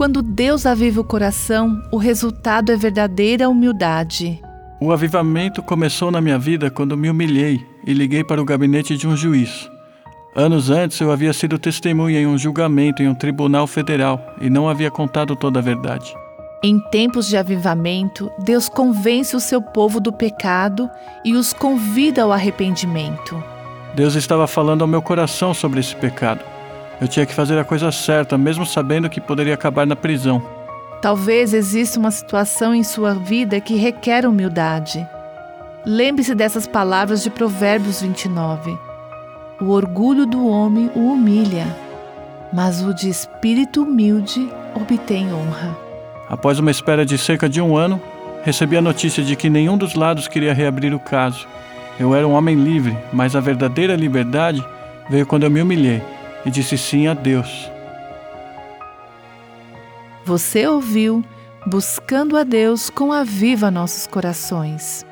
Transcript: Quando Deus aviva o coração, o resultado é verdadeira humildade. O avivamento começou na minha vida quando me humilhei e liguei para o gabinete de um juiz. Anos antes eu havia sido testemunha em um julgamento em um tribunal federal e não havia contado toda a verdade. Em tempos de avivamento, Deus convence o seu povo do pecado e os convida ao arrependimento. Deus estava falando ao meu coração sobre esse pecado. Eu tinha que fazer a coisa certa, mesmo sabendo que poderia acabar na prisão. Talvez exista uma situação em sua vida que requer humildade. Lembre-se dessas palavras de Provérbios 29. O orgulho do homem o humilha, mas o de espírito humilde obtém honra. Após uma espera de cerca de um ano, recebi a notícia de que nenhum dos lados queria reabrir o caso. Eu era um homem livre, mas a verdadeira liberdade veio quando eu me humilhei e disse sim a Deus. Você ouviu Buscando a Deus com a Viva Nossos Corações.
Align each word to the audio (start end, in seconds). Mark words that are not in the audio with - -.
Quando 0.00 0.22
Deus 0.22 0.64
aviva 0.64 1.02
o 1.02 1.04
coração, 1.04 1.78
o 1.92 1.98
resultado 1.98 2.72
é 2.72 2.74
verdadeira 2.74 3.50
humildade. 3.50 4.40
O 4.80 4.92
avivamento 4.92 5.62
começou 5.62 6.10
na 6.10 6.22
minha 6.22 6.38
vida 6.38 6.70
quando 6.70 6.96
me 6.96 7.10
humilhei 7.10 7.60
e 7.86 7.92
liguei 7.92 8.24
para 8.24 8.40
o 8.40 8.44
gabinete 8.46 8.96
de 8.96 9.06
um 9.06 9.14
juiz. 9.14 9.70
Anos 10.34 10.70
antes 10.70 10.98
eu 11.02 11.12
havia 11.12 11.34
sido 11.34 11.58
testemunha 11.58 12.18
em 12.18 12.26
um 12.26 12.38
julgamento 12.38 13.02
em 13.02 13.08
um 13.08 13.14
tribunal 13.14 13.66
federal 13.66 14.18
e 14.40 14.48
não 14.48 14.70
havia 14.70 14.90
contado 14.90 15.36
toda 15.36 15.58
a 15.58 15.62
verdade. 15.62 16.14
Em 16.62 16.80
tempos 16.88 17.28
de 17.28 17.36
avivamento, 17.36 18.32
Deus 18.38 18.70
convence 18.70 19.36
o 19.36 19.40
seu 19.40 19.60
povo 19.60 20.00
do 20.00 20.14
pecado 20.14 20.88
e 21.22 21.34
os 21.34 21.52
convida 21.52 22.22
ao 22.22 22.32
arrependimento. 22.32 23.44
Deus 23.94 24.14
estava 24.14 24.46
falando 24.46 24.80
ao 24.80 24.88
meu 24.88 25.02
coração 25.02 25.52
sobre 25.52 25.80
esse 25.80 25.94
pecado. 25.94 26.49
Eu 27.00 27.08
tinha 27.08 27.24
que 27.24 27.32
fazer 27.32 27.58
a 27.58 27.64
coisa 27.64 27.90
certa, 27.90 28.36
mesmo 28.36 28.66
sabendo 28.66 29.08
que 29.08 29.20
poderia 29.20 29.54
acabar 29.54 29.86
na 29.86 29.96
prisão. 29.96 30.42
Talvez 31.00 31.54
exista 31.54 31.98
uma 31.98 32.10
situação 32.10 32.74
em 32.74 32.84
sua 32.84 33.14
vida 33.14 33.58
que 33.58 33.74
requer 33.74 34.26
humildade. 34.26 35.06
Lembre-se 35.86 36.34
dessas 36.34 36.66
palavras 36.66 37.22
de 37.22 37.30
Provérbios 37.30 38.02
29. 38.02 38.76
O 39.62 39.70
orgulho 39.70 40.26
do 40.26 40.46
homem 40.46 40.90
o 40.94 41.10
humilha, 41.10 41.74
mas 42.52 42.82
o 42.82 42.92
de 42.92 43.08
espírito 43.08 43.82
humilde 43.82 44.52
obtém 44.74 45.32
honra. 45.32 45.74
Após 46.28 46.58
uma 46.58 46.70
espera 46.70 47.06
de 47.06 47.16
cerca 47.16 47.48
de 47.48 47.62
um 47.62 47.78
ano, 47.78 48.00
recebi 48.44 48.76
a 48.76 48.82
notícia 48.82 49.22
de 49.22 49.34
que 49.36 49.48
nenhum 49.48 49.78
dos 49.78 49.94
lados 49.94 50.28
queria 50.28 50.52
reabrir 50.52 50.94
o 50.94 51.00
caso. 51.00 51.48
Eu 51.98 52.14
era 52.14 52.28
um 52.28 52.32
homem 52.32 52.56
livre, 52.56 52.96
mas 53.10 53.34
a 53.34 53.40
verdadeira 53.40 53.96
liberdade 53.96 54.62
veio 55.08 55.26
quando 55.26 55.44
eu 55.44 55.50
me 55.50 55.62
humilhei 55.62 56.02
e 56.44 56.50
disse 56.50 56.76
sim 56.78 57.06
a 57.06 57.14
Deus. 57.14 57.70
Você 60.24 60.66
ouviu 60.66 61.24
Buscando 61.66 62.38
a 62.38 62.42
Deus 62.42 62.88
com 62.88 63.12
a 63.12 63.22
Viva 63.22 63.70
Nossos 63.70 64.06
Corações. 64.06 65.04